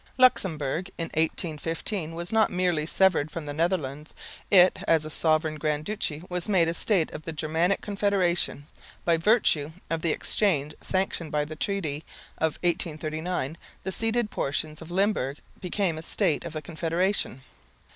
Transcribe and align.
Luxemburg 0.17 0.89
in 0.97 1.11
1815 1.13 2.15
was 2.15 2.31
not 2.33 2.49
merely 2.49 2.87
severed 2.87 3.29
from 3.29 3.45
the 3.45 3.53
Netherlands; 3.53 4.15
it, 4.49 4.79
as 4.87 5.05
a 5.05 5.11
sovereign 5.11 5.57
grand 5.59 5.85
duchy, 5.85 6.23
was 6.27 6.49
made 6.49 6.67
a 6.67 6.73
state 6.73 7.11
of 7.11 7.21
the 7.21 7.31
Germanic 7.31 7.81
confederation. 7.81 8.65
By 9.05 9.17
virtue 9.17 9.73
of 9.91 10.01
the 10.01 10.09
exchange 10.11 10.73
sanctioned 10.81 11.31
by 11.31 11.45
the 11.45 11.55
treaty 11.55 12.03
of 12.39 12.53
1839, 12.63 13.59
the 13.83 13.91
ceded 13.91 14.31
portion 14.31 14.71
of 14.81 14.89
Limburg 14.89 15.37
became 15.59 15.99
a 15.99 16.01
state 16.01 16.45
of 16.45 16.53
the 16.53 16.63
confederation. 16.63 17.43